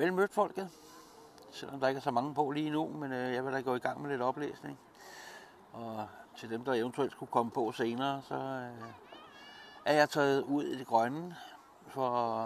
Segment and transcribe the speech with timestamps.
[0.00, 0.70] Vel mødt folket,
[1.50, 3.74] selvom der ikke er så mange på lige nu, men øh, jeg vil da gå
[3.74, 4.78] i gang med lidt oplæsning.
[5.72, 8.86] Og til dem, der eventuelt skulle komme på senere, så øh,
[9.84, 11.36] er jeg taget ud i det grønne,
[11.86, 12.42] for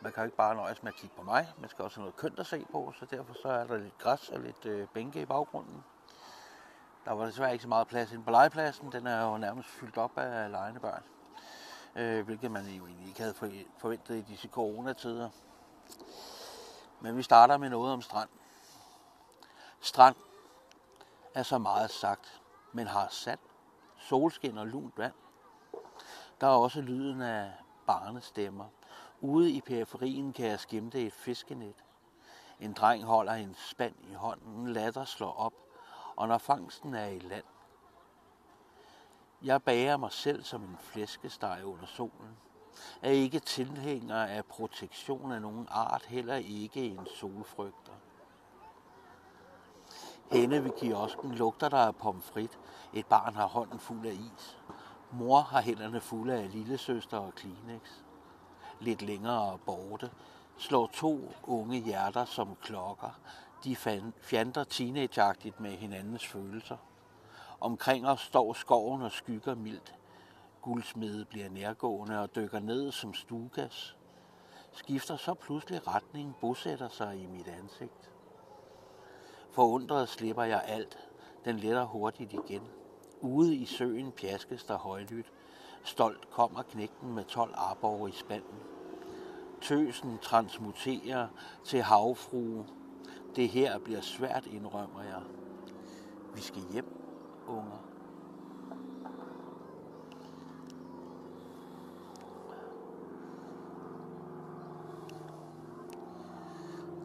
[0.00, 2.02] man kan jo ikke bare nøjes med at kigge på mig, man skal også have
[2.02, 4.88] noget kønt at se på, så derfor så er der lidt græs og lidt øh,
[4.94, 5.84] bænke i baggrunden.
[7.04, 9.98] Der var desværre ikke så meget plads inde på legepladsen, den er jo nærmest fyldt
[9.98, 11.02] op af legende børn,
[11.96, 13.34] øh, hvilket man jo egentlig ikke havde
[13.78, 15.28] forventet i disse coronatider.
[17.02, 18.28] Men vi starter med noget om strand.
[19.80, 20.16] Strand
[21.34, 23.38] er så meget sagt, men har sand,
[23.98, 25.12] solskin og lunt vand.
[26.40, 27.52] Der er også lyden af
[27.86, 28.66] barnestemmer.
[29.20, 31.84] Ude i periferien kan jeg skimte et fiskenet.
[32.60, 35.54] En dreng holder en spand i hånden, latter slår op,
[36.16, 37.44] og når fangsten er i land.
[39.42, 42.36] Jeg bager mig selv som en flæskesteg under solen
[43.02, 47.92] er ikke tilhænger af protektion af nogen art, heller ikke en solfrygter.
[50.32, 52.58] Henne ved kiosken lugter der af pomfrit.
[52.92, 54.58] Et barn har hånden fuld af is.
[55.10, 57.90] Mor har hænderne fulde af lillesøster og Kleenex.
[58.80, 60.10] Lidt længere borte
[60.58, 63.20] slår to unge hjerter som klokker.
[63.64, 63.76] De
[64.22, 66.76] fjander teenageagtigt med hinandens følelser.
[67.60, 69.94] Omkring os står skoven og skygger mildt.
[70.62, 73.96] Guldsmede bliver nærgående og dykker ned som stugas.
[74.72, 78.10] Skifter så pludselig retning, bosætter sig i mit ansigt.
[79.50, 80.98] Forundret slipper jeg alt.
[81.44, 82.62] Den letter hurtigt igen.
[83.20, 85.32] Ude i søen pjaskes der højlydt.
[85.84, 88.58] Stolt kommer knægten med 12 arbor i spanden.
[89.60, 91.28] Tøsen transmuterer
[91.64, 92.66] til havfrue.
[93.36, 95.22] Det her bliver svært, indrømmer jeg.
[96.34, 96.96] Vi skal hjem,
[97.48, 97.91] unger.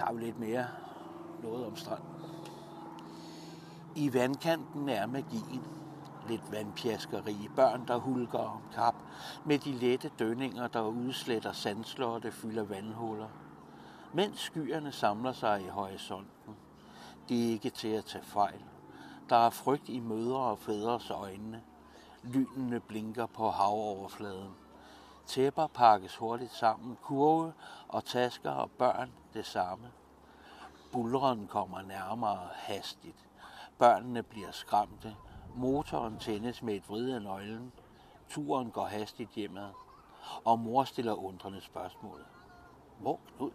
[0.00, 0.66] Tager vi lidt mere
[1.42, 2.06] noget om stranden.
[3.96, 5.62] I vandkanten er magien.
[6.28, 8.94] Lidt vandpjaskeri, børn, der hulker om kap,
[9.44, 13.28] med de lette dønninger, der udsletter sandslotte, fylder vandhuller.
[14.14, 16.56] Mens skyerne samler sig i horisonten.
[17.28, 18.64] Det er ikke til at tage fejl.
[19.28, 21.62] Der er frygt i mødre og fædres øjne.
[22.22, 24.54] Lynene blinker på havoverfladen.
[25.26, 27.52] Tæpper pakkes hurtigt sammen, kurve
[27.88, 29.92] og tasker og børn det samme.
[30.92, 33.26] Bulren kommer nærmere hastigt.
[33.78, 35.16] Børnene bliver skræmte.
[35.54, 37.72] Motoren tændes med et vrid af nøglen.
[38.28, 39.70] Turen går hastigt hjemad.
[40.44, 42.26] Og mor stiller undrende spørgsmål.
[42.98, 43.50] Hvor Knud?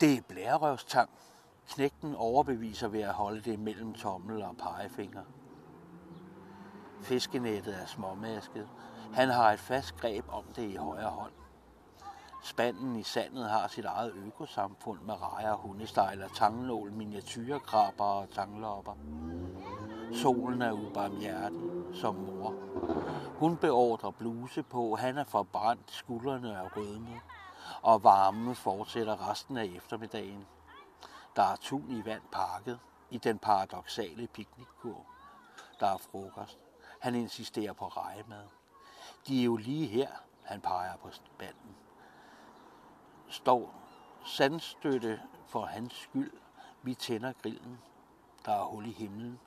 [0.00, 1.10] Det er blærerøvstang.
[1.70, 5.22] Knægten overbeviser ved at holde det mellem tommel og pegefinger.
[7.02, 8.68] Fiskenettet er småmasket.
[9.12, 11.32] Han har et fast greb om det i højre hånd.
[12.42, 18.96] Spanden i sandet har sit eget økosamfund med rejer, hundestejler, tangnål, miniatyrkrabber og tanglopper.
[20.12, 21.60] Solen er ubarmhjertig
[21.94, 22.54] som mor.
[23.38, 27.20] Hun beordrer bluse på, han er forbrændt, skuldrene er rødme,
[27.82, 30.46] og varmen fortsætter resten af eftermiddagen.
[31.40, 32.80] Der er tun i vand pakket
[33.10, 35.06] i den paradoxale piknikkur.
[35.80, 36.58] Der er frokost.
[37.00, 38.46] Han insisterer på rejemad.
[39.26, 40.10] De er jo lige her,
[40.44, 41.76] han peger på spanden.
[43.28, 43.74] Står
[44.24, 46.32] sandstøtte for hans skyld.
[46.82, 47.78] Vi tænder grillen.
[48.44, 49.40] Der er hul i himlen.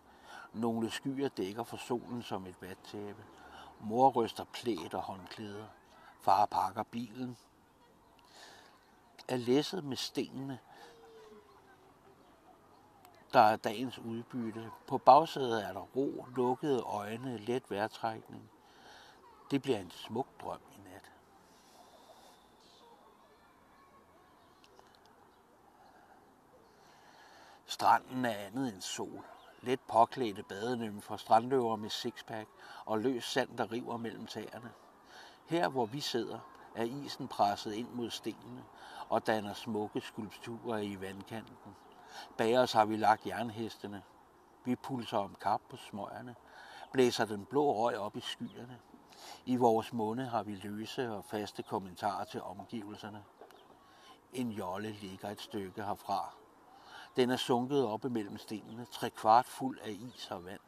[0.54, 3.26] Nogle skyer dækker for solen som et vattæppe.
[3.80, 5.68] Mor ryster plæt og håndklæder.
[6.22, 7.38] Far pakker bilen.
[9.28, 10.60] Er læsset med stenene
[13.34, 14.72] der er dagens udbytte.
[14.88, 18.50] På bagsædet er der ro, lukkede øjne, let vejrtrækning.
[19.52, 21.12] Det bliver en smuk drøm i nat.
[27.66, 29.26] Stranden er andet end sol.
[29.62, 32.50] Let påklædte badenymfer, strandløver med sixpack
[32.86, 34.72] og løs sand, der river mellem tæerne.
[35.46, 36.40] Her, hvor vi sidder,
[36.76, 38.64] er isen presset ind mod stenene
[39.10, 41.76] og danner smukke skulpturer i vandkanten.
[42.38, 44.04] Bag os har vi lagt jernhestene.
[44.66, 46.36] Vi pulser om kap på smøgerne,
[46.92, 48.80] blæser den blå røg op i skyerne.
[49.46, 53.24] I vores munde har vi løse og faste kommentarer til omgivelserne.
[54.34, 56.34] En jolle ligger et stykke herfra.
[57.16, 60.62] Den er sunket op imellem stenene, tre kvart fuld af is og vand.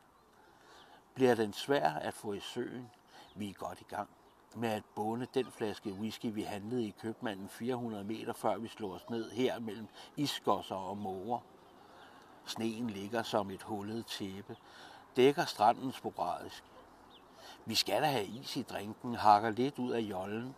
[1.14, 2.92] Bliver den svær at få i søen?
[3.36, 4.10] Vi er godt i gang
[4.56, 8.92] med at bunde den flaske whisky, vi handlede i købmanden 400 meter før vi slog
[8.92, 9.88] os ned her mellem
[10.18, 11.40] iskosser og måger.
[12.46, 14.56] Sneen ligger som et hullet tæppe,
[15.16, 16.64] dækker stranden sporadisk.
[17.66, 20.56] Vi skal da have is i drinken, hakker lidt ud af jollen.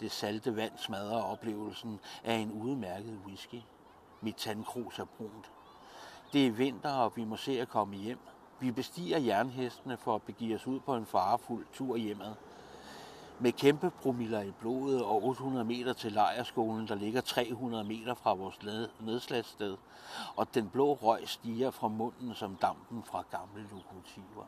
[0.00, 3.62] Det salte vand smadrer oplevelsen af en udmærket whisky.
[4.20, 5.50] Mit tandkrus er brunt.
[6.32, 8.18] Det er vinter, og vi må se at komme hjem.
[8.60, 12.34] Vi bestiger jernhestene for at begive os ud på en farefuld tur hjemad.
[13.42, 18.34] Med kæmpe promiller i blodet og 800 meter til lejerskolen, der ligger 300 meter fra
[18.34, 18.58] vores
[19.00, 19.76] nedslagssted,
[20.36, 24.46] og den blå røg stiger fra munden som dampen fra gamle lokomotiver.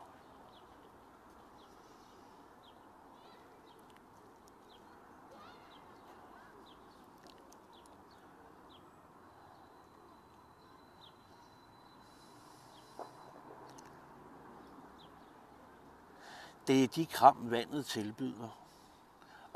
[16.67, 18.64] Det er de kram, vandet tilbyder.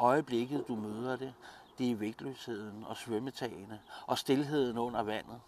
[0.01, 1.33] Øjeblikket, du møder det,
[1.77, 5.41] det er vægtløsheden og svømmetagene og stillheden under vandet.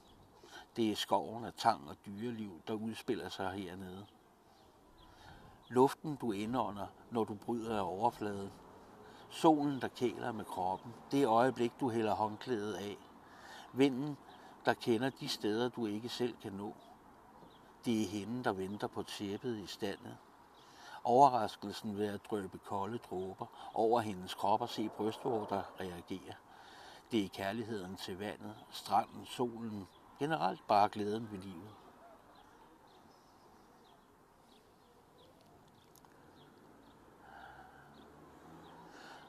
[0.76, 4.06] Det er skoven af tang og dyreliv, der udspiller sig hernede.
[5.70, 8.52] Luften, du indånder, når du bryder af overfladen.
[9.30, 10.94] Solen, der kæler med kroppen.
[11.12, 12.98] Det øjeblik, du hælder håndklædet af.
[13.74, 14.18] Vinden,
[14.66, 16.76] der kender de steder, du ikke selv kan nå.
[17.86, 20.18] Det er hende, der venter på tæppet i standet.
[21.04, 26.34] Overraskelsen ved at drøbe kolde dråber over hendes krop og se brystvorter reagere.
[27.12, 29.88] Det er kærligheden til vandet, stranden, solen,
[30.20, 31.72] generelt bare glæden ved livet.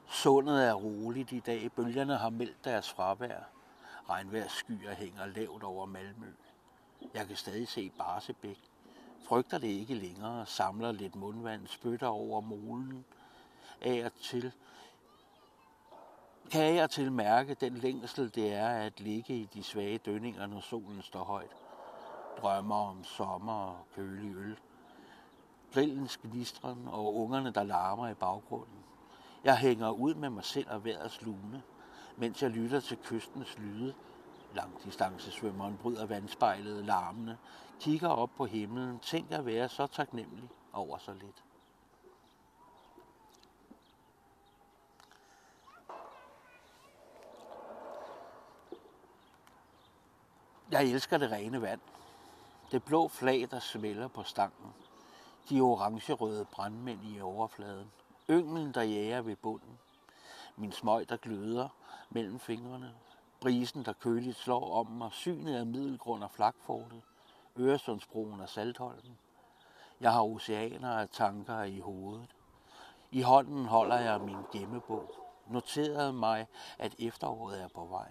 [0.09, 1.73] Sundet er roligt i dag.
[1.73, 3.41] Bølgerne har meldt deres fravær.
[4.09, 6.33] Regnvejr skyer hænger lavt over Malmø.
[7.15, 8.72] Jeg kan stadig se Barsebæk,
[9.25, 13.05] frygter det ikke længere, samler lidt mundvand, spytter over molen,
[13.81, 14.53] af og til,
[16.51, 20.61] kan jeg til mærke den længsel, det er at ligge i de svage dønninger, når
[20.61, 21.57] solen står højt.
[22.39, 24.59] Drømmer om sommer og kølig øl.
[25.75, 28.85] Grillens gnistren og ungerne, der larmer i baggrunden.
[29.45, 31.63] Jeg hænger ud med mig selv og vejrets lune,
[32.17, 33.95] mens jeg lytter til kystens lyde,
[34.55, 37.39] Langdistancesvømmeren bryder vandspejlet larmende,
[37.81, 41.45] kigger op på himlen, tænker at være så taknemmelig over så lidt.
[50.71, 51.81] Jeg elsker det rene vand.
[52.71, 54.75] Det blå flag, der smælder på stangen.
[55.51, 57.93] De orange-røde brandmænd i overfladen.
[58.31, 59.79] Ynglen, der jager ved bunden.
[60.57, 61.69] Min smøg, der gløder
[62.11, 62.95] mellem fingrene
[63.43, 67.03] brisen, der køligt slår om mig, synet af middelgrund og flakfortet,
[67.59, 69.19] Øresundsbroen og Saltholmen.
[70.01, 72.37] Jeg har oceaner af tanker i hovedet.
[73.11, 75.15] I hånden holder jeg min gemmebog.
[75.47, 76.47] Noterede mig,
[76.79, 78.11] at efteråret er på vej.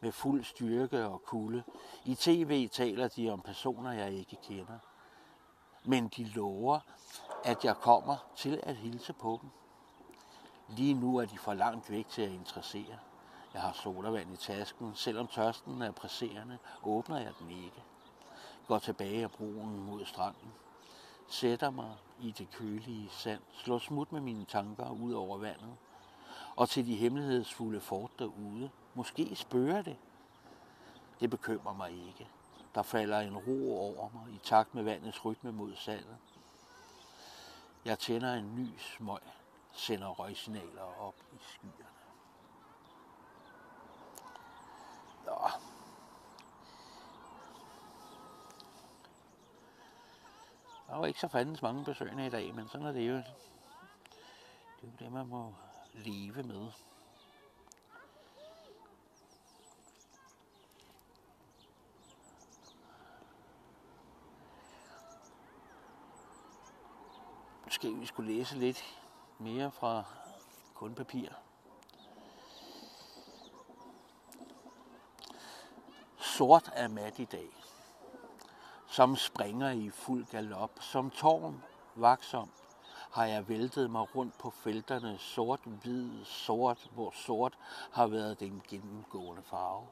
[0.00, 1.62] Med fuld styrke og kulde.
[2.04, 4.78] I tv taler de om personer, jeg ikke kender.
[5.84, 6.80] Men de lover,
[7.44, 9.50] at jeg kommer til at hilse på dem.
[10.68, 12.98] Lige nu er de for langt væk til at interessere.
[13.54, 14.94] Jeg har sodavand i tasken.
[14.94, 17.82] Selvom tørsten er presserende, åbner jeg den ikke.
[18.66, 20.52] Går tilbage af broen mod stranden.
[21.28, 23.40] Sætter mig i det kølige sand.
[23.52, 25.76] Slår smut med mine tanker ud over vandet.
[26.56, 28.70] Og til de hemmelighedsfulde fort derude.
[28.94, 29.96] Måske spørger det.
[31.20, 32.28] Det bekymrer mig ikke.
[32.74, 36.16] Der falder en ro over mig i takt med vandets rytme mod sandet.
[37.84, 39.20] Jeg tænder en ny smøg,
[39.72, 41.93] sender røgsignaler op i skyerne.
[45.26, 45.50] Nå.
[50.88, 53.14] Der var ikke så fandens mange besøgende i dag, men sådan er det jo.
[53.14, 53.22] Det
[54.82, 55.54] er jo det, man må
[55.92, 56.70] leve med.
[67.64, 68.84] Måske vi skulle læse lidt
[69.38, 70.04] mere fra
[70.74, 71.43] kun papir.
[76.38, 77.50] Sort er mat i dag,
[78.86, 81.62] som springer i fuld galop, som tårn
[81.94, 82.50] vaksom,
[83.12, 87.58] har jeg væltet mig rundt på felterne sort, hvid, sort, hvor sort
[87.92, 89.86] har været den gennemgående farve.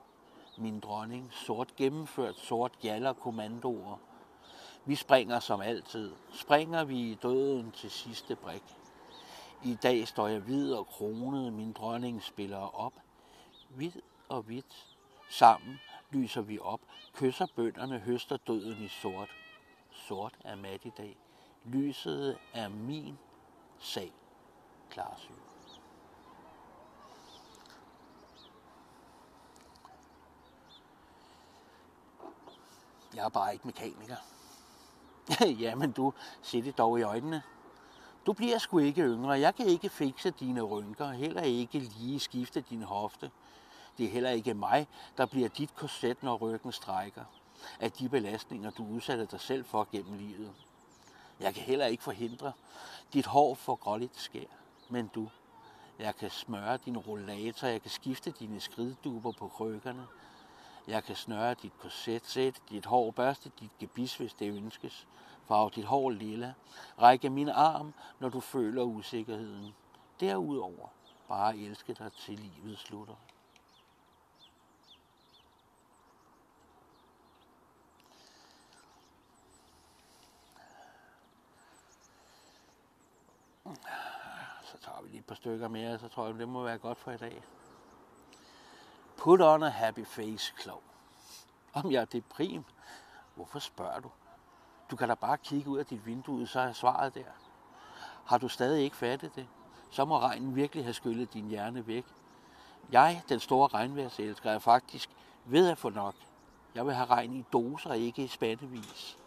[0.58, 3.96] Min dronning, sort gennemført, sort jaller kommandoer.
[4.84, 6.12] Vi springer som altid.
[6.32, 8.64] Springer vi i døden til sidste brik.
[9.64, 12.94] I dag står jeg hvid og kronet, min dronning spiller op.
[13.68, 13.92] Hvid
[14.28, 14.87] og hvidt,
[15.30, 15.78] sammen
[16.12, 16.81] lyser vi op,
[17.14, 19.28] kysser bønderne, høster døden i sort.
[19.90, 21.16] Sort er mat i dag.
[21.64, 23.19] Lyset er min
[23.78, 24.12] sag.
[24.90, 25.35] Klarsyn.
[33.14, 34.16] Jeg er bare ikke mekaniker.
[35.62, 37.42] Jamen du, se det dog i øjnene.
[38.26, 39.31] Du bliver sgu ikke yngre.
[39.31, 43.31] Jeg kan ikke fikse dine rynker, heller ikke lige skifte din hofte.
[43.99, 47.25] Det er heller ikke mig, der bliver dit korset, når ryggen strækker.
[47.80, 50.52] Af de belastninger, du udsatte dig selv for gennem livet.
[51.40, 52.52] Jeg kan heller ikke forhindre
[53.12, 54.46] dit hår for gråligt skær.
[54.88, 55.28] Men du,
[55.99, 60.06] jeg kan smøre din rollator, jeg kan skifte dine skridduber på krykkerne.
[60.87, 65.06] Jeg kan snøre dit korset, sætte dit hår, børste dit gebis, hvis det ønskes.
[65.49, 66.54] Farve dit hår lilla.
[67.00, 69.75] Række min arm, når du føler usikkerheden.
[70.20, 70.88] Derudover
[71.28, 73.14] bare elske dig til livet slutter.
[84.64, 86.98] Så tager vi lige et par stykker mere, så tror jeg, det må være godt
[86.98, 87.42] for i dag.
[89.16, 90.82] Put on a happy face, Klov.
[91.72, 92.64] Om jeg er deprim?
[93.34, 94.10] Hvorfor spørger du?
[94.90, 97.24] Du kan da bare kigge ud af dit vindue, så er svaret der.
[98.26, 99.46] Har du stadig ikke fattet det?
[99.90, 102.04] Så må regnen virkelig have skyllet din hjerne væk.
[102.92, 105.10] Jeg, den store regnværselsker, er faktisk
[105.44, 106.14] ved at få nok.
[106.74, 109.18] Jeg vil have regn i doser, ikke i spandevis.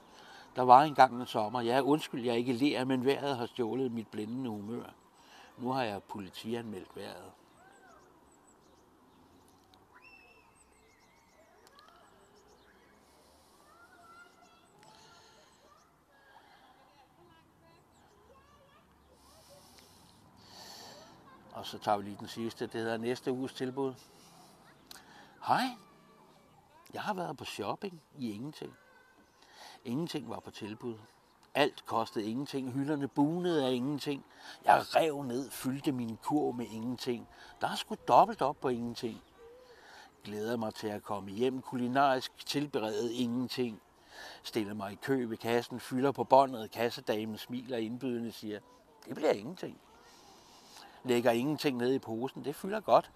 [0.56, 1.62] Der var engang en sommer.
[1.62, 4.86] Ja, undskyld, jeg ikke ler, men vejret har stjålet mit blændende humør.
[5.58, 7.32] Nu har jeg politianmeldt vejret.
[21.54, 22.68] Og så tager vi lige den sidste.
[22.68, 23.94] Det hedder næste uges tilbud.
[25.48, 25.64] Hej.
[26.94, 28.74] Jeg har været på shopping i ingenting.
[29.84, 30.98] Ingenting var på tilbud.
[31.56, 32.72] Alt kostede ingenting.
[32.72, 34.26] Hylderne bunede af ingenting.
[34.66, 37.28] Jeg rev ned, fyldte min kur med ingenting.
[37.62, 39.22] Der er sgu dobbelt op på ingenting.
[40.24, 41.62] Glæder mig til at komme hjem.
[41.62, 43.82] Kulinarisk tilberedet ingenting.
[44.44, 46.72] Stiller mig i kø ved kassen, fylder på båndet.
[46.72, 48.60] Kassedamen smiler indbydende siger,
[49.06, 49.80] det bliver ingenting
[51.06, 52.46] lægger ingenting ned i posen.
[52.46, 53.12] Det fylder godt.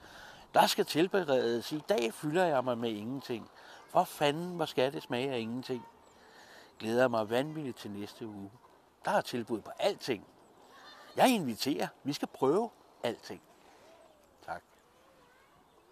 [0.54, 1.72] Der skal tilberedes.
[1.72, 3.50] I dag fylder jeg mig med ingenting.
[3.92, 5.86] Hvor fanden, hvor skal det smage af ingenting?
[6.80, 8.52] Glæder mig vanvittigt til næste uge.
[9.06, 10.28] Der er tilbud på alting.
[11.16, 11.88] Jeg inviterer.
[12.04, 12.70] Vi skal prøve
[13.04, 13.42] alting.